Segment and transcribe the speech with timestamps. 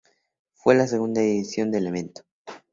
[0.55, 2.23] Fue la segunda edición del evento.